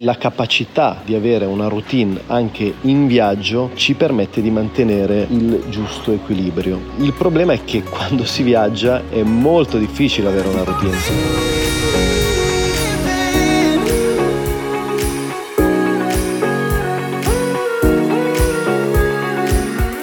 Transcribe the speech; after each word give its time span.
La 0.00 0.18
capacità 0.18 1.00
di 1.02 1.14
avere 1.14 1.46
una 1.46 1.68
routine 1.68 2.20
anche 2.26 2.70
in 2.82 3.06
viaggio 3.06 3.70
ci 3.72 3.94
permette 3.94 4.42
di 4.42 4.50
mantenere 4.50 5.26
il 5.30 5.64
giusto 5.70 6.12
equilibrio. 6.12 6.78
Il 6.98 7.14
problema 7.14 7.54
è 7.54 7.64
che 7.64 7.82
quando 7.82 8.26
si 8.26 8.42
viaggia 8.42 9.08
è 9.08 9.22
molto 9.22 9.78
difficile 9.78 10.28
avere 10.28 10.48
una 10.48 10.64
routine. 10.64 11.95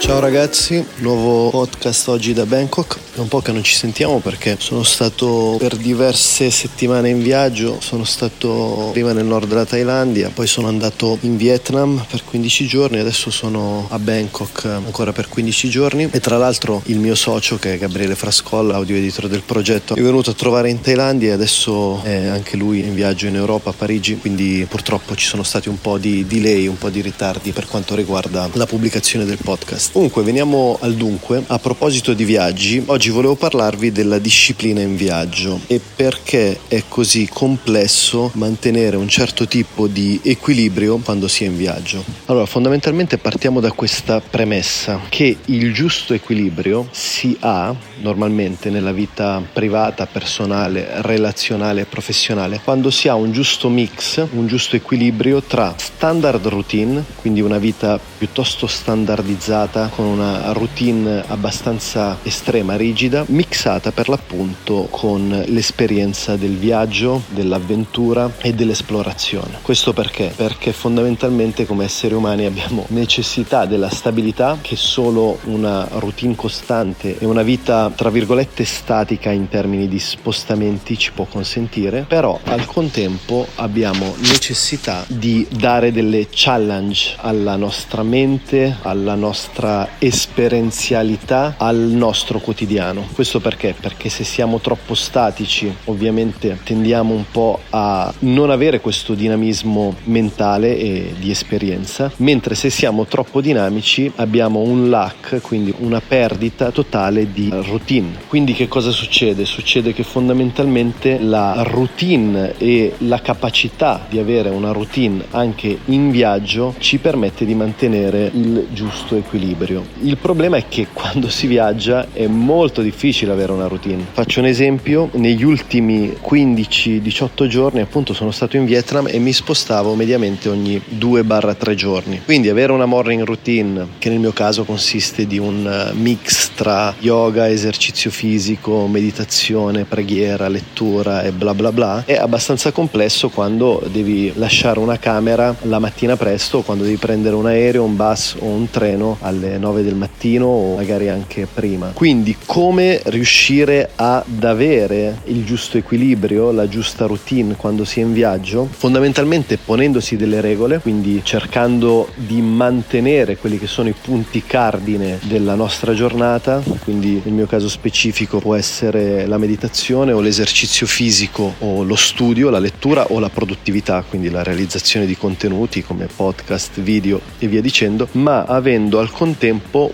Ciao 0.04 0.20
ragazzi, 0.20 0.86
nuovo 0.98 1.50
podcast 1.50 2.10
oggi 2.10 2.34
da 2.34 2.46
Bangkok. 2.46 3.00
È 3.16 3.20
un 3.20 3.30
po' 3.30 3.40
che 3.40 3.54
non 3.54 3.64
ci 3.64 3.74
sentiamo 3.74 4.20
perché 4.20 4.58
sono 4.60 4.84
stato 4.84 5.56
per 5.58 5.78
diverse 5.78 6.50
settimane 6.50 7.08
in 7.08 7.22
viaggio, 7.22 7.80
sono 7.80 8.04
stato 8.04 8.90
prima 8.92 9.14
nel 9.14 9.24
nord 9.24 9.48
della 9.48 9.64
Thailandia, 9.64 10.30
poi 10.34 10.46
sono 10.46 10.68
andato 10.68 11.18
in 11.22 11.38
Vietnam 11.38 12.04
per 12.10 12.26
15 12.26 12.68
giorni, 12.68 13.00
adesso 13.00 13.32
sono 13.32 13.88
a 13.90 13.98
Bangkok 13.98 14.66
ancora 14.66 15.14
per 15.14 15.30
15 15.30 15.70
giorni. 15.70 16.10
E 16.12 16.20
tra 16.20 16.38
l'altro 16.38 16.82
il 16.88 16.98
mio 16.98 17.16
socio 17.16 17.58
che 17.58 17.76
è 17.76 17.78
Gabriele 17.78 18.16
Frascolla, 18.16 18.76
audio 18.76 18.98
editor 18.98 19.30
del 19.30 19.44
progetto, 19.44 19.96
è 19.96 20.02
venuto 20.02 20.32
a 20.32 20.34
trovare 20.34 20.70
in 20.70 20.82
Thailandia 20.82 21.30
e 21.30 21.34
adesso 21.34 22.02
è 22.04 22.26
anche 22.26 22.58
lui 22.58 22.80
in 22.80 22.94
viaggio 22.94 23.28
in 23.28 23.36
Europa, 23.36 23.70
a 23.70 23.74
Parigi, 23.74 24.18
quindi 24.18 24.66
purtroppo 24.68 25.16
ci 25.16 25.28
sono 25.28 25.44
stati 25.44 25.70
un 25.70 25.80
po' 25.80 25.98
di 25.98 26.26
delay, 26.28 26.68
un 26.68 26.78
po' 26.78 26.90
di 26.90 27.00
ritardi 27.00 27.52
per 27.52 27.68
quanto 27.68 27.96
riguarda 27.96 28.50
la 28.52 28.66
pubblicazione 28.66 29.24
del 29.24 29.38
podcast. 29.42 29.92
Comunque 29.94 30.24
veniamo 30.24 30.80
al 30.82 30.96
dunque. 30.96 31.44
A 31.46 31.60
proposito 31.60 32.14
di 32.14 32.24
viaggi, 32.24 32.82
oggi 32.88 33.12
volevo 33.12 33.36
parlarvi 33.36 33.92
della 33.92 34.18
disciplina 34.18 34.82
in 34.82 34.96
viaggio 34.96 35.60
e 35.68 35.80
perché 35.96 36.62
è 36.68 36.86
così 36.88 37.30
complesso 37.32 38.32
mantenere 38.34 38.98
un 38.98 39.08
certo 39.08 39.48
tipo 39.48 39.86
di 39.86 40.20
equilibrio 40.24 40.98
quando 40.98 41.28
si 41.28 41.44
è 41.44 41.48
in 41.48 41.58
viaggio. 41.58 42.04
Allora, 42.26 42.48
fondamentalmente 42.48 43.20
partiamo 43.20 43.60
da 43.60 43.72
questa 43.72 44.20
premessa 44.20 45.00
che 45.10 45.38
il 45.46 45.72
giusto 45.76 46.16
equilibrio 46.16 46.88
si 46.90 47.38
ha 47.42 47.76
normalmente 48.02 48.72
nella 48.72 48.92
vita 48.92 49.44
privata, 49.54 50.08
personale, 50.08 50.88
relazionale 51.04 51.82
e 51.82 51.86
professionale 51.86 52.60
quando 52.64 52.90
si 52.90 53.10
ha 53.10 53.14
un 53.14 53.32
giusto 53.32 53.70
mix, 53.70 54.26
un 54.32 54.48
giusto 54.48 54.76
equilibrio 54.76 55.44
tra 55.44 55.76
standard 55.78 56.48
routine, 56.48 57.04
quindi 57.18 57.42
una 57.42 57.60
vita 57.60 58.00
piuttosto 58.18 58.66
standardizzata 58.66 59.82
con 59.88 60.06
una 60.06 60.52
routine 60.52 61.24
abbastanza 61.28 62.18
estrema, 62.24 62.76
rigida, 62.76 63.24
mixata 63.28 63.92
per 63.92 64.10
l'appunto 64.10 64.88
con 64.90 65.44
l'esperienza 65.48 66.36
del 66.36 66.58
viaggio, 66.58 67.24
dell'avventura 67.30 68.32
e 68.42 68.54
dell'esplorazione. 68.54 69.60
Questo 69.62 69.94
perché? 69.94 70.32
Perché 70.36 70.72
fondamentalmente 70.72 71.66
come 71.66 71.86
esseri 71.86 72.14
umani 72.14 72.46
abbiamo 72.46 72.86
necessità 72.94 73.66
della 73.66 73.90
stabilità 73.90 74.58
che 74.62 74.76
solo 74.76 75.40
una 75.46 75.88
routine 75.94 76.36
costante 76.36 77.18
e 77.18 77.26
una 77.26 77.44
vita 77.44 77.92
tra 77.96 78.10
virgolette 78.10 78.64
statica 78.66 79.32
in 79.32 79.48
termini 79.50 79.88
di 79.88 80.00
spostamenti 80.00 80.98
ci 80.98 81.12
può 81.12 81.26
consentire, 81.26 82.06
però 82.08 82.40
al 82.44 82.66
contempo 82.66 83.48
abbiamo 83.56 84.16
necessità 84.20 85.04
di 85.08 85.46
dare 85.50 85.92
delle 85.92 86.28
challenge 86.30 87.16
alla 87.18 87.56
nostra 87.56 88.04
mente, 88.04 88.78
alla 88.82 89.16
nostra 89.16 89.73
esperienza 90.00 90.32
esperienzialità 90.44 91.56
al 91.58 91.78
nostro 91.78 92.40
quotidiano. 92.40 93.08
Questo 93.14 93.40
perché? 93.40 93.76
Perché 93.80 94.10
se 94.10 94.24
siamo 94.24 94.60
troppo 94.60 94.94
statici, 94.94 95.74
ovviamente 95.86 96.60
tendiamo 96.64 97.14
un 97.14 97.24
po' 97.32 97.60
a 97.70 98.14
non 98.20 98.50
avere 98.50 98.80
questo 98.80 99.14
dinamismo 99.14 99.96
mentale 100.06 100.78
e 100.78 101.14
di 101.18 101.32
esperienza, 101.32 102.12
mentre 102.18 102.56
se 102.56 102.70
siamo 102.70 103.06
troppo 103.06 103.42
dinamici 103.42 104.12
abbiamo 104.18 104.60
un 104.60 104.90
lack, 104.90 105.42
quindi 105.42 105.74
una 105.80 106.02
perdita 106.06 106.72
totale 106.72 107.32
di 107.32 107.50
routine. 107.52 108.20
Quindi 108.28 108.54
che 108.54 108.68
cosa 108.68 108.92
succede? 108.92 109.46
Succede 109.46 109.94
che 109.94 110.04
fondamentalmente 110.04 111.20
la 111.20 111.64
routine 111.64 112.56
e 112.58 112.96
la 113.00 113.22
capacità 113.22 114.06
di 114.10 114.20
avere 114.20 114.50
una 114.50 114.72
routine 114.72 115.26
anche 115.32 115.78
in 115.86 116.12
viaggio 116.12 116.76
ci 116.80 116.98
permette 116.98 117.46
di 117.46 117.56
mantenere 117.56 118.30
il 118.34 118.68
giusto 118.72 119.16
equilibrio. 119.16 119.63
Il 120.02 120.18
problema 120.18 120.58
è 120.58 120.66
che 120.68 120.88
quando 120.94 121.30
si 121.30 121.48
viaggia 121.48 122.08
è 122.14 122.28
molto 122.28 122.82
difficile 122.82 123.32
avere 123.32 123.52
una 123.52 123.68
routine. 123.68 124.06
Faccio 124.12 124.40
un 124.40 124.46
esempio, 124.46 125.10
negli 125.14 125.44
ultimi 125.44 126.16
15-18 126.24 127.48
giorni 127.48 127.82
appunto 127.82 128.14
sono 128.14 128.32
stato 128.32 128.58
in 128.58 128.66
Vietnam 128.66 129.08
e 129.08 129.20
mi 129.20 129.34
spostavo 129.34 129.96
mediamente 129.96 130.50
ogni 130.50 130.82
2-3 131.00 131.74
giorni. 131.74 132.22
Quindi 132.24 132.50
avere 132.50 132.72
una 132.72 132.86
morning 132.86 133.24
routine, 133.24 133.88
che 134.00 134.10
nel 134.10 134.20
mio 134.20 134.34
caso 134.34 134.64
consiste 134.64 135.26
di 135.28 135.38
un 135.38 135.66
eh, 135.66 135.94
mix 135.94 136.52
tra 136.56 136.94
yoga, 137.00 137.50
esercizio 137.50 138.12
fisico, 138.12 138.88
meditazione, 138.88 139.86
preghiera, 139.86 140.48
lettura 140.48 141.24
e 141.24 141.32
bla 141.32 141.54
bla 141.54 141.72
bla, 141.72 142.04
è 142.06 142.16
abbastanza 142.16 142.72
complesso 142.72 143.30
quando 143.30 143.82
devi 143.92 144.32
lasciare 144.36 144.80
una 144.80 144.98
camera 144.98 145.56
la 145.64 145.80
mattina 145.80 146.16
presto 146.16 146.62
quando 146.62 146.84
devi 146.84 146.98
prendere 146.98 147.36
un 147.36 147.46
aereo, 147.46 147.84
un 147.84 147.96
bus 147.96 148.36
o 148.40 148.46
un 148.46 148.70
treno 148.70 149.18
alle 149.22 149.53
9 149.58 149.84
del 149.84 149.96
mattino 149.96 150.46
o 150.46 150.76
magari 150.76 151.10
anche 151.10 151.48
prima. 151.52 151.92
Quindi 151.94 152.36
come 152.46 153.02
riuscire 153.06 153.90
ad 153.96 154.44
avere 154.44 155.20
il 155.26 155.44
giusto 155.46 155.78
equilibrio, 155.78 156.52
la 156.52 156.68
giusta 156.68 157.06
routine 157.06 157.56
quando 157.56 157.86
si 157.86 158.00
è 158.00 158.04
in 158.04 158.14
viaggio? 158.14 158.68
Fondamentalmente 158.70 159.58
ponendosi 159.58 160.16
delle 160.16 160.42
regole, 160.42 160.80
quindi 160.80 161.22
cercando 161.24 162.10
di 162.16 162.42
mantenere 162.42 163.38
quelli 163.38 163.58
che 163.58 163.68
sono 163.68 163.90
i 163.90 163.96
punti 164.00 164.44
cardine 164.46 165.20
della 165.24 165.56
nostra 165.56 165.94
giornata, 165.94 166.62
quindi 166.84 167.22
nel 167.24 167.34
mio 167.34 167.46
caso 167.46 167.70
specifico 167.70 168.40
può 168.40 168.56
essere 168.56 169.26
la 169.26 169.38
meditazione 169.38 170.12
o 170.12 170.22
l'esercizio 170.22 170.88
fisico 170.88 171.56
o 171.60 171.84
lo 171.84 171.96
studio, 171.96 172.50
la 172.50 172.60
lettura 172.60 173.08
o 173.10 173.20
la 173.20 173.30
produttività, 173.30 174.04
quindi 174.08 174.30
la 174.30 174.44
realizzazione 174.44 175.06
di 175.06 175.18
contenuti 175.18 175.84
come 175.84 176.08
podcast, 176.14 176.80
video 176.82 177.20
e 177.40 177.48
via 177.48 177.62
dicendo, 177.62 178.08
ma 178.14 178.44
avendo 178.44 179.00
al 179.00 179.12
contempo 179.12 179.43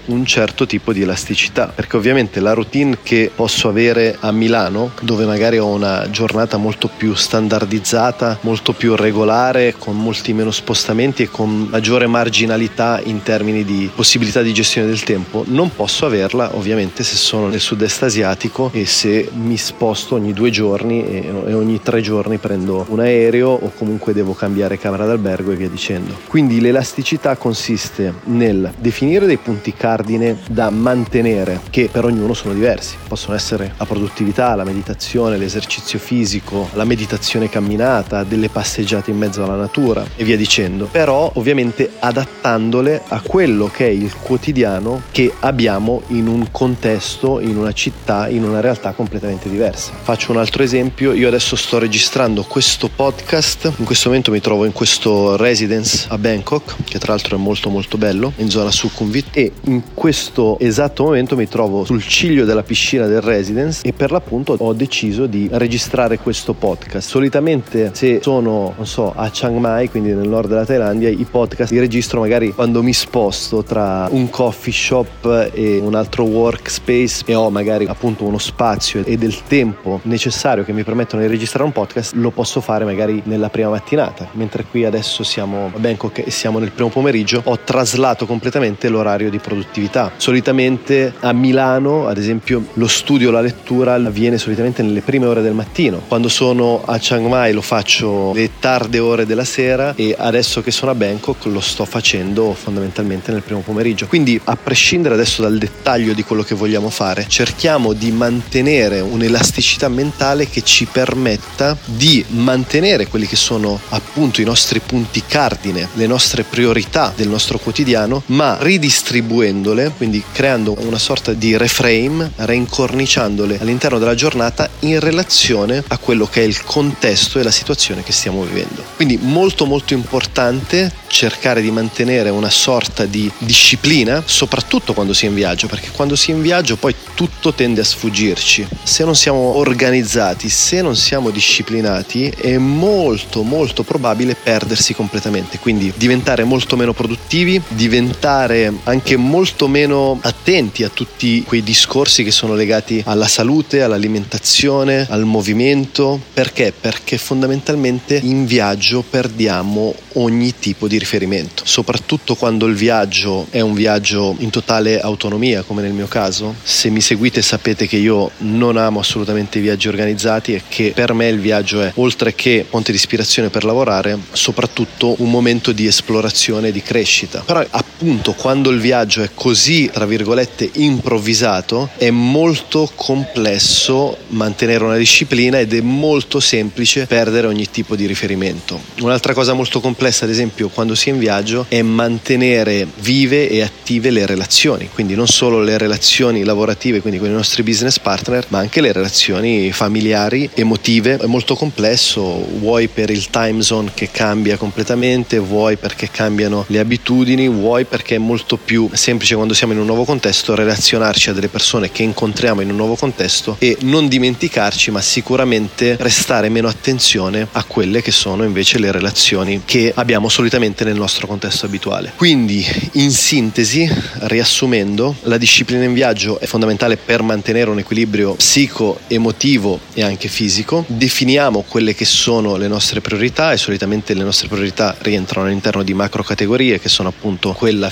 un 0.05 0.25
certo 0.25 0.65
tipo 0.65 0.93
di 0.93 1.01
elasticità, 1.01 1.71
perché 1.73 1.97
ovviamente 1.97 2.39
la 2.39 2.53
routine 2.53 2.97
che 3.01 3.31
posso 3.33 3.67
avere 3.67 4.17
a 4.19 4.31
Milano, 4.31 4.91
dove 5.01 5.25
magari 5.25 5.57
ho 5.57 5.67
una 5.67 6.09
giornata 6.09 6.57
molto 6.57 6.89
più 6.95 7.13
standardizzata, 7.13 8.39
molto 8.41 8.73
più 8.73 8.95
regolare, 8.95 9.75
con 9.77 9.97
molti 9.97 10.33
meno 10.33 10.51
spostamenti 10.51 11.23
e 11.23 11.29
con 11.29 11.67
maggiore 11.69 12.07
marginalità 12.07 13.01
in 13.03 13.23
termini 13.23 13.63
di 13.63 13.89
possibilità 13.93 14.41
di 14.41 14.53
gestione 14.53 14.87
del 14.87 15.03
tempo, 15.03 15.43
non 15.47 15.73
posso 15.73 16.05
averla 16.05 16.55
ovviamente 16.55 17.03
se 17.03 17.15
sono 17.15 17.47
nel 17.47 17.59
sud-est 17.59 18.03
asiatico 18.03 18.69
e 18.73 18.85
se 18.85 19.29
mi 19.33 19.57
sposto 19.57 20.15
ogni 20.15 20.33
due 20.33 20.49
giorni 20.49 21.05
e 21.05 21.53
ogni 21.53 21.81
tre 21.81 22.01
giorni 22.01 22.37
prendo 22.37 22.85
un 22.89 22.99
aereo 22.99 23.49
o 23.49 23.71
comunque 23.75 24.13
devo 24.13 24.33
cambiare 24.33 24.77
camera 24.77 25.05
d'albergo 25.05 25.51
e 25.51 25.55
via 25.55 25.69
dicendo. 25.69 26.17
Quindi 26.27 26.59
l'elasticità 26.61 27.35
consiste 27.35 28.13
nel 28.25 28.71
definire 28.77 29.25
dei 29.25 29.37
punti 29.43 29.73
cardine 29.73 30.37
da 30.49 30.69
mantenere, 30.69 31.61
che 31.69 31.89
per 31.91 32.05
ognuno 32.05 32.33
sono 32.33 32.53
diversi. 32.53 32.95
Possono 33.07 33.35
essere 33.35 33.73
la 33.77 33.85
produttività, 33.85 34.55
la 34.55 34.63
meditazione, 34.63 35.37
l'esercizio 35.37 35.99
fisico, 35.99 36.69
la 36.73 36.83
meditazione 36.83 37.49
camminata, 37.49 38.23
delle 38.23 38.49
passeggiate 38.49 39.11
in 39.11 39.17
mezzo 39.17 39.43
alla 39.43 39.55
natura 39.55 40.05
e 40.15 40.23
via 40.23 40.37
dicendo. 40.37 40.87
Però 40.91 41.31
ovviamente 41.35 41.91
adattandole 41.99 43.01
a 43.07 43.21
quello 43.21 43.69
che 43.71 43.87
è 43.87 43.89
il 43.89 44.13
quotidiano 44.15 45.01
che 45.11 45.33
abbiamo 45.39 46.01
in 46.07 46.27
un 46.27 46.51
contesto, 46.51 47.39
in 47.39 47.57
una 47.57 47.71
città, 47.71 48.27
in 48.27 48.43
una 48.43 48.59
realtà 48.59 48.91
completamente 48.91 49.49
diversa. 49.49 49.91
Faccio 50.01 50.31
un 50.31 50.37
altro 50.37 50.63
esempio, 50.63 51.13
io 51.13 51.27
adesso 51.27 51.55
sto 51.55 51.79
registrando 51.79 52.43
questo 52.43 52.89
podcast, 52.93 53.71
in 53.77 53.85
questo 53.85 54.09
momento 54.09 54.31
mi 54.31 54.41
trovo 54.41 54.65
in 54.65 54.71
questo 54.71 55.35
residence 55.35 56.05
a 56.09 56.17
Bangkok, 56.17 56.75
che 56.83 56.99
tra 56.99 57.13
l'altro 57.13 57.35
è 57.35 57.39
molto 57.39 57.69
molto 57.69 57.97
bello, 57.97 58.33
in 58.37 58.49
zona 58.49 58.71
Sukhumvit 58.71 59.18
e 59.31 59.51
in 59.65 59.81
questo 59.93 60.57
esatto 60.59 61.03
momento 61.03 61.35
mi 61.35 61.47
trovo 61.47 61.85
sul 61.85 62.05
ciglio 62.05 62.45
della 62.45 62.63
piscina 62.63 63.05
del 63.05 63.21
residence 63.21 63.81
e 63.85 63.93
per 63.93 64.11
l'appunto 64.11 64.55
ho 64.57 64.73
deciso 64.73 65.25
di 65.25 65.49
registrare 65.51 66.17
questo 66.17 66.53
podcast. 66.53 67.07
Solitamente 67.07 67.91
se 67.93 68.19
sono, 68.21 68.73
non 68.75 68.85
so, 68.85 69.13
a 69.15 69.29
Chiang 69.29 69.57
Mai, 69.57 69.89
quindi 69.89 70.13
nel 70.13 70.27
nord 70.27 70.49
della 70.49 70.65
Thailandia, 70.65 71.09
i 71.09 71.25
podcast 71.29 71.71
li 71.71 71.79
registro 71.79 72.21
magari 72.21 72.53
quando 72.53 72.81
mi 72.81 72.93
sposto 72.93 73.63
tra 73.63 74.07
un 74.11 74.29
coffee 74.29 74.73
shop 74.73 75.51
e 75.53 75.77
un 75.77 75.95
altro 75.95 76.23
workspace 76.23 77.23
e 77.25 77.35
ho 77.35 77.49
magari 77.49 77.85
appunto 77.85 78.23
uno 78.23 78.37
spazio 78.37 79.03
e 79.05 79.17
del 79.17 79.43
tempo 79.47 79.99
necessario 80.03 80.63
che 80.63 80.73
mi 80.73 80.83
permettono 80.83 81.21
di 81.21 81.27
registrare 81.27 81.65
un 81.65 81.71
podcast, 81.71 82.13
lo 82.13 82.31
posso 82.31 82.61
fare 82.61 82.85
magari 82.85 83.21
nella 83.25 83.49
prima 83.49 83.69
mattinata, 83.69 84.27
mentre 84.33 84.65
qui 84.69 84.85
adesso 84.85 85.23
siamo 85.23 85.71
a 85.73 85.79
Bangkok 85.79 86.25
e 86.25 86.31
siamo 86.31 86.59
nel 86.59 86.71
primo 86.71 86.89
pomeriggio, 86.89 87.41
ho 87.43 87.59
traslato 87.63 88.25
completamente 88.25 88.89
l'orario 88.89 89.08
orario 89.09 89.29
di 89.29 89.39
produttività. 89.39 90.11
Solitamente 90.17 91.13
a 91.19 91.33
Milano, 91.33 92.07
ad 92.07 92.17
esempio, 92.17 92.63
lo 92.73 92.87
studio, 92.87 93.31
la 93.31 93.41
lettura 93.41 93.95
avviene 93.95 94.37
solitamente 94.37 94.83
nelle 94.83 95.01
prime 95.01 95.25
ore 95.25 95.41
del 95.41 95.53
mattino. 95.53 96.01
Quando 96.07 96.29
sono 96.29 96.83
a 96.85 96.97
Chiang 96.97 97.27
Mai 97.27 97.53
lo 97.53 97.61
faccio 97.61 98.31
le 98.33 98.51
tarde 98.59 98.99
ore 98.99 99.25
della 99.25 99.43
sera 99.43 99.93
e 99.95 100.15
adesso 100.17 100.61
che 100.61 100.71
sono 100.71 100.91
a 100.91 100.95
Bangkok 100.95 101.45
lo 101.45 101.59
sto 101.59 101.85
facendo 101.85 102.53
fondamentalmente 102.53 103.31
nel 103.31 103.41
primo 103.41 103.61
pomeriggio. 103.61 104.07
Quindi 104.07 104.39
a 104.43 104.55
prescindere 104.55 105.15
adesso 105.15 105.41
dal 105.41 105.57
dettaglio 105.57 106.13
di 106.13 106.23
quello 106.23 106.43
che 106.43 106.55
vogliamo 106.55 106.89
fare, 106.89 107.25
cerchiamo 107.27 107.93
di 107.93 108.11
mantenere 108.11 108.99
un'elasticità 108.99 109.89
mentale 109.89 110.47
che 110.47 110.61
ci 110.61 110.85
permetta 110.85 111.77
di 111.85 112.23
mantenere 112.29 113.07
quelli 113.07 113.25
che 113.25 113.35
sono 113.35 113.79
appunto 113.89 114.41
i 114.41 114.45
nostri 114.45 114.79
punti 114.79 115.23
cardine, 115.27 115.87
le 115.93 116.07
nostre 116.07 116.43
priorità 116.43 117.11
del 117.15 117.27
nostro 117.27 117.57
quotidiano, 117.57 118.23
ma 118.27 118.57
ridistribuendole, 118.99 119.93
quindi 119.95 120.21
creando 120.31 120.75
una 120.79 120.97
sorta 120.97 121.33
di 121.33 121.55
reframe, 121.55 122.31
reincorniciandole 122.35 123.57
all'interno 123.59 123.97
della 123.97 124.15
giornata 124.15 124.69
in 124.79 124.99
relazione 124.99 125.83
a 125.87 125.97
quello 125.97 126.25
che 126.25 126.41
è 126.41 126.43
il 126.43 126.63
contesto 126.63 127.39
e 127.39 127.43
la 127.43 127.51
situazione 127.51 128.03
che 128.03 128.11
stiamo 128.11 128.43
vivendo. 128.43 128.83
Quindi 128.95 129.17
molto 129.21 129.65
molto 129.65 129.93
importante 129.93 130.91
cercare 131.07 131.61
di 131.61 131.71
mantenere 131.71 132.29
una 132.29 132.49
sorta 132.49 133.05
di 133.05 133.31
disciplina, 133.39 134.21
soprattutto 134.25 134.93
quando 134.93 135.13
si 135.13 135.25
è 135.25 135.29
in 135.29 135.35
viaggio, 135.35 135.67
perché 135.67 135.89
quando 135.91 136.15
si 136.15 136.31
è 136.31 136.35
in 136.35 136.41
viaggio 136.41 136.75
poi 136.75 136.93
tutto 137.13 137.53
tende 137.53 137.81
a 137.81 137.85
sfuggirci. 137.85 138.67
Se 138.83 139.03
non 139.03 139.15
siamo 139.15 139.57
organizzati, 139.57 140.49
se 140.49 140.81
non 140.81 140.95
siamo 140.95 141.29
disciplinati, 141.29 142.27
è 142.29 142.57
molto 142.57 143.43
molto 143.43 143.83
probabile 143.83 144.35
perdersi 144.35 144.93
completamente, 144.93 145.57
quindi 145.57 145.91
diventare 145.95 146.43
molto 146.43 146.75
meno 146.75 146.93
produttivi, 146.93 147.61
diventare 147.69 148.71
anche 148.89 149.15
molto 149.17 149.67
meno 149.67 150.19
attenti 150.21 150.83
a 150.83 150.89
tutti 150.89 151.43
quei 151.43 151.63
discorsi 151.63 152.23
che 152.23 152.31
sono 152.31 152.55
legati 152.55 153.01
alla 153.05 153.27
salute, 153.27 153.81
all'alimentazione, 153.81 155.05
al 155.09 155.25
movimento. 155.25 156.19
Perché? 156.33 156.73
Perché 156.79 157.17
fondamentalmente 157.17 158.19
in 158.21 158.45
viaggio 158.45 159.03
perdiamo 159.07 159.93
ogni 160.13 160.53
tipo 160.59 160.87
di 160.87 160.97
riferimento, 160.97 161.63
soprattutto 161.65 162.35
quando 162.35 162.65
il 162.65 162.75
viaggio 162.75 163.47
è 163.49 163.61
un 163.61 163.73
viaggio 163.73 164.35
in 164.39 164.49
totale 164.49 164.99
autonomia, 164.99 165.61
come 165.61 165.81
nel 165.81 165.93
mio 165.93 166.07
caso. 166.07 166.55
Se 166.63 166.89
mi 166.89 167.01
seguite 167.01 167.41
sapete 167.41 167.87
che 167.87 167.97
io 167.97 168.31
non 168.39 168.77
amo 168.77 168.99
assolutamente 168.99 169.59
i 169.59 169.61
viaggi 169.61 169.87
organizzati 169.87 170.53
e 170.53 170.63
che 170.67 170.91
per 170.93 171.13
me 171.13 171.27
il 171.27 171.39
viaggio 171.39 171.81
è, 171.81 171.91
oltre 171.95 172.33
che 172.33 172.65
fonte 172.67 172.91
di 172.91 172.97
ispirazione 172.97 173.49
per 173.49 173.63
lavorare, 173.63 174.17
soprattutto 174.31 175.15
un 175.19 175.29
momento 175.29 175.71
di 175.71 175.85
esplorazione 175.85 176.69
e 176.69 176.71
di 176.71 176.81
crescita. 176.81 177.43
Però 177.45 177.63
appunto 177.69 178.33
quando 178.33 178.69
il 178.69 178.78
viaggio 178.79 179.21
è 179.21 179.29
così, 179.33 179.89
tra 179.91 180.05
virgolette, 180.05 180.69
improvvisato, 180.73 181.89
è 181.97 182.09
molto 182.09 182.89
complesso 182.95 184.17
mantenere 184.29 184.83
una 184.83 184.97
disciplina 184.97 185.59
ed 185.59 185.73
è 185.73 185.81
molto 185.81 186.39
semplice 186.39 187.05
perdere 187.05 187.47
ogni 187.47 187.69
tipo 187.69 187.95
di 187.95 188.05
riferimento. 188.05 188.79
Un'altra 189.01 189.33
cosa 189.33 189.53
molto 189.53 189.79
complessa, 189.79 190.25
ad 190.25 190.31
esempio, 190.31 190.69
quando 190.69 190.95
si 190.95 191.09
è 191.09 191.13
in 191.13 191.19
viaggio, 191.19 191.65
è 191.67 191.81
mantenere 191.81 192.87
vive 192.99 193.49
e 193.49 193.61
attive 193.61 194.11
le 194.11 194.25
relazioni, 194.25 194.89
quindi 194.93 195.15
non 195.15 195.27
solo 195.27 195.61
le 195.61 195.77
relazioni 195.77 196.43
lavorative, 196.43 197.01
quindi 197.01 197.19
con 197.19 197.29
i 197.29 197.33
nostri 197.33 197.63
business 197.63 197.99
partner, 197.99 198.45
ma 198.49 198.59
anche 198.59 198.81
le 198.81 198.91
relazioni 198.91 199.71
familiari, 199.71 200.49
emotive. 200.53 201.17
È 201.17 201.25
molto 201.25 201.55
complesso, 201.55 202.21
vuoi 202.59 202.87
per 202.87 203.09
il 203.09 203.29
time 203.29 203.61
zone 203.61 203.91
che 203.93 204.09
cambia 204.11 204.57
completamente, 204.57 205.39
vuoi 205.39 205.77
perché 205.77 206.09
cambiano 206.11 206.65
le 206.67 206.79
abitudini, 206.79 207.47
vuoi 207.47 207.85
perché 207.85 208.15
è 208.15 208.19
molto 208.19 208.57
più 208.69 208.87
semplice 208.93 209.33
quando 209.33 209.55
siamo 209.55 209.73
in 209.73 209.79
un 209.79 209.87
nuovo 209.87 210.03
contesto 210.03 210.53
relazionarci 210.53 211.31
a 211.31 211.33
delle 211.33 211.47
persone 211.47 211.91
che 211.91 212.03
incontriamo 212.03 212.61
in 212.61 212.69
un 212.69 212.75
nuovo 212.75 212.95
contesto 212.95 213.55
e 213.57 213.75
non 213.81 214.07
dimenticarci, 214.07 214.91
ma 214.91 215.01
sicuramente 215.01 215.95
prestare 215.95 216.49
meno 216.49 216.67
attenzione 216.67 217.47
a 217.53 217.63
quelle 217.63 218.03
che 218.03 218.11
sono 218.11 218.43
invece 218.43 218.77
le 218.77 218.91
relazioni 218.91 219.63
che 219.65 219.91
abbiamo 219.95 220.29
solitamente 220.29 220.83
nel 220.83 220.97
nostro 220.97 221.25
contesto 221.25 221.65
abituale. 221.65 222.13
Quindi, 222.15 222.63
in 222.91 223.09
sintesi, 223.09 223.91
riassumendo, 224.25 225.15
la 225.23 225.39
disciplina 225.39 225.85
in 225.85 225.93
viaggio 225.93 226.39
è 226.39 226.45
fondamentale 226.45 226.95
per 226.95 227.23
mantenere 227.23 227.71
un 227.71 227.79
equilibrio 227.79 228.35
psico-emotivo 228.35 229.79
e 229.95 230.03
anche 230.03 230.27
fisico. 230.27 230.85
Definiamo 230.85 231.65
quelle 231.67 231.95
che 231.95 232.05
sono 232.05 232.55
le 232.55 232.67
nostre 232.67 233.01
priorità 233.01 233.51
e 233.51 233.57
solitamente 233.57 234.13
le 234.13 234.23
nostre 234.23 234.47
priorità 234.47 234.95
rientrano 234.99 235.47
all'interno 235.47 235.81
di 235.81 235.95
macro 235.95 236.21
categorie 236.21 236.79
che 236.79 236.89
sono 236.89 237.09
appunto 237.09 237.53
quella 237.53 237.89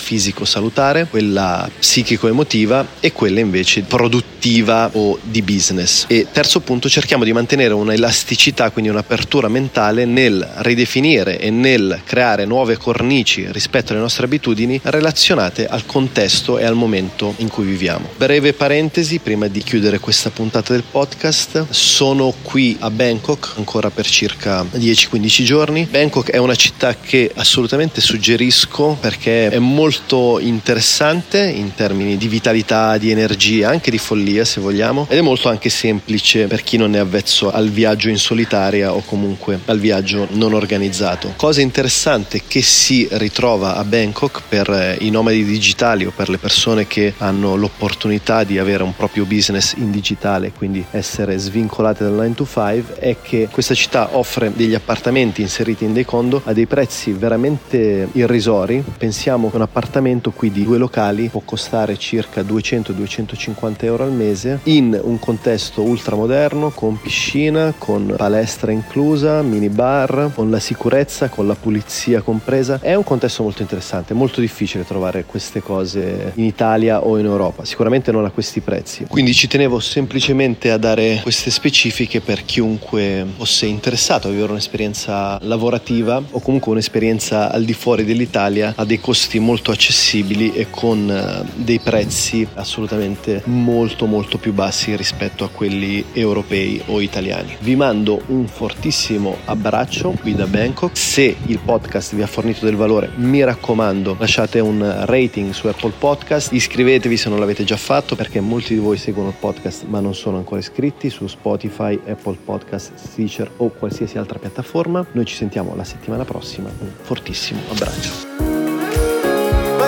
fisico-salutare, 0.67 1.07
quella 1.09 1.69
psichico-emotiva 1.79 2.85
e 2.99 3.11
quella 3.11 3.39
invece 3.39 3.81
produttiva 3.81 4.89
o 4.93 5.17
di 5.21 5.41
business. 5.41 6.05
E 6.07 6.27
terzo 6.31 6.59
punto, 6.59 6.89
cerchiamo 6.89 7.23
di 7.23 7.33
mantenere 7.33 7.73
un'elasticità, 7.73 8.69
quindi 8.71 8.91
un'apertura 8.91 9.47
mentale 9.47 10.05
nel 10.05 10.47
ridefinire 10.57 11.39
e 11.39 11.49
nel 11.49 12.01
creare 12.05 12.45
nuove 12.45 12.77
cornici 12.77 13.45
rispetto 13.51 13.91
alle 13.91 14.01
nostre 14.01 14.25
abitudini 14.25 14.79
relazionate 14.83 15.67
al 15.67 15.85
contesto 15.85 16.57
e 16.57 16.65
al 16.65 16.75
momento 16.75 17.33
in 17.37 17.47
cui 17.47 17.65
viviamo. 17.65 18.09
Breve 18.15 18.53
parentesi 18.53 19.19
prima 19.19 19.47
di 19.47 19.61
chiudere 19.61 19.99
questa 19.99 20.29
puntata 20.29 20.73
del 20.73 20.83
podcast, 20.89 21.67
sono 21.69 22.33
qui 22.41 22.75
a 22.79 22.89
Bangkok 22.89 23.53
ancora 23.57 23.89
per 23.89 24.07
circa 24.07 24.63
10-15 24.63 25.43
giorni. 25.43 25.87
Bangkok 25.89 26.31
è 26.31 26.37
una 26.37 26.55
città 26.55 26.95
che 26.95 27.31
assolutamente 27.35 28.01
suggerisco 28.01 28.97
perché 28.99 29.49
è 29.49 29.59
molto 29.59 30.39
interessante 30.57 31.47
in 31.47 31.75
termini 31.75 32.17
di 32.17 32.27
vitalità, 32.27 32.97
di 32.97 33.11
energia, 33.11 33.69
anche 33.69 33.91
di 33.91 33.99
follia 33.99 34.43
se 34.43 34.59
vogliamo, 34.59 35.05
ed 35.07 35.19
è 35.19 35.21
molto 35.21 35.49
anche 35.49 35.69
semplice 35.69 36.47
per 36.47 36.63
chi 36.63 36.77
non 36.77 36.95
è 36.95 36.99
avvezzo 36.99 37.51
al 37.51 37.69
viaggio 37.69 38.09
in 38.09 38.17
solitaria 38.17 38.91
o 38.93 39.03
comunque 39.05 39.59
al 39.65 39.79
viaggio 39.79 40.27
non 40.31 40.53
organizzato. 40.53 41.33
Cosa 41.35 41.61
interessante 41.61 42.41
che 42.47 42.61
si 42.61 43.07
ritrova 43.11 43.75
a 43.75 43.83
Bangkok 43.83 44.41
per 44.49 44.69
eh, 44.69 44.97
i 45.01 45.11
nomadi 45.11 45.45
digitali 45.45 46.05
o 46.05 46.11
per 46.15 46.29
le 46.29 46.39
persone 46.39 46.87
che 46.87 47.13
hanno 47.17 47.55
l'opportunità 47.55 48.43
di 48.43 48.57
avere 48.57 48.81
un 48.83 48.95
proprio 48.95 49.25
business 49.25 49.73
in 49.77 49.91
digitale, 49.91 50.51
quindi 50.51 50.83
essere 50.91 51.37
svincolate 51.37 52.03
dal 52.03 52.13
9 52.13 52.33
to 52.33 52.45
5, 52.45 52.95
è 52.99 53.17
che 53.21 53.47
questa 53.51 53.75
città 53.75 54.17
offre 54.17 54.51
degli 54.55 54.73
appartamenti 54.73 55.41
inseriti 55.41 55.83
in 55.83 55.93
dei 55.93 56.05
condo 56.05 56.41
a 56.43 56.53
dei 56.53 56.65
prezzi 56.65 57.11
veramente 57.11 58.07
irrisori. 58.13 58.83
Pensiamo 58.97 59.49
che 59.49 59.55
un 59.55 59.61
appartamento 59.61 60.31
qui 60.31 60.46
di 60.51 60.63
due 60.63 60.77
locali 60.77 61.29
può 61.29 61.41
costare 61.43 61.97
circa 61.97 62.41
200-250 62.41 63.83
euro 63.85 64.03
al 64.03 64.11
mese 64.11 64.59
in 64.63 64.99
un 65.01 65.19
contesto 65.19 65.81
ultramoderno 65.81 66.69
con 66.69 66.99
piscina, 66.99 67.73
con 67.77 68.13
palestra 68.15 68.71
inclusa, 68.71 69.41
mini 69.41 69.69
bar, 69.69 70.31
con 70.33 70.49
la 70.49 70.59
sicurezza, 70.59 71.29
con 71.29 71.47
la 71.47 71.55
pulizia 71.55 72.21
compresa. 72.21 72.79
È 72.81 72.93
un 72.93 73.03
contesto 73.03 73.43
molto 73.43 73.61
interessante, 73.61 74.13
molto 74.13 74.41
difficile 74.41 74.85
trovare 74.85 75.25
queste 75.25 75.61
cose 75.61 76.31
in 76.35 76.43
Italia 76.43 77.03
o 77.03 77.17
in 77.17 77.25
Europa, 77.25 77.65
sicuramente 77.65 78.11
non 78.11 78.25
a 78.25 78.29
questi 78.29 78.61
prezzi. 78.61 79.05
Quindi 79.07 79.33
ci 79.33 79.47
tenevo 79.47 79.79
semplicemente 79.79 80.71
a 80.71 80.77
dare 80.77 81.19
queste 81.23 81.49
specifiche 81.49 82.21
per 82.21 82.45
chiunque 82.45 83.25
fosse 83.37 83.65
interessato 83.65 84.27
a 84.27 84.31
vivere 84.31 84.51
un'esperienza 84.51 85.37
lavorativa 85.41 86.21
o 86.31 86.39
comunque 86.39 86.71
un'esperienza 86.71 87.51
al 87.51 87.63
di 87.63 87.73
fuori 87.73 88.05
dell'Italia 88.05 88.73
a 88.75 88.85
dei 88.85 88.99
costi 88.99 89.39
molto 89.39 89.71
accessibili 89.71 90.26
e 90.29 90.67
con 90.69 91.09
eh, 91.09 91.45
dei 91.55 91.79
prezzi 91.79 92.45
assolutamente 92.55 93.41
molto 93.45 94.05
molto 94.05 94.37
più 94.37 94.53
bassi 94.53 94.95
rispetto 94.95 95.43
a 95.43 95.49
quelli 95.49 96.03
europei 96.13 96.81
o 96.87 96.99
italiani. 97.01 97.55
Vi 97.59 97.75
mando 97.75 98.21
un 98.27 98.47
fortissimo 98.47 99.37
abbraccio 99.45 100.11
qui 100.19 100.35
da 100.35 100.45
Bangkok. 100.45 100.97
Se 100.97 101.35
il 101.45 101.59
podcast 101.59 102.13
vi 102.15 102.21
ha 102.21 102.27
fornito 102.27 102.65
del 102.65 102.75
valore, 102.75 103.09
mi 103.15 103.43
raccomando, 103.43 104.17
lasciate 104.19 104.59
un 104.59 105.03
rating 105.05 105.51
su 105.51 105.67
Apple 105.67 105.93
Podcast, 105.97 106.51
iscrivetevi 106.51 107.15
se 107.15 107.29
non 107.29 107.39
l'avete 107.39 107.63
già 107.63 107.77
fatto 107.77 108.15
perché 108.15 108.41
molti 108.41 108.73
di 108.73 108.79
voi 108.79 108.97
seguono 108.97 109.29
il 109.29 109.35
podcast 109.39 109.85
ma 109.85 109.99
non 109.99 110.13
sono 110.13 110.37
ancora 110.37 110.59
iscritti 110.59 111.09
su 111.09 111.27
Spotify, 111.27 111.99
Apple 112.07 112.37
Podcast, 112.43 112.93
Stitcher 112.95 113.49
o 113.57 113.69
qualsiasi 113.69 114.17
altra 114.17 114.39
piattaforma. 114.39 115.05
Noi 115.11 115.25
ci 115.25 115.35
sentiamo 115.35 115.75
la 115.75 115.83
settimana 115.83 116.25
prossima. 116.25 116.69
Un 116.79 116.89
fortissimo 117.01 117.61
abbraccio. 117.69 118.46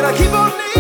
I 0.10 0.18
keep 0.18 0.34
on 0.34 0.50
living. 0.58 0.79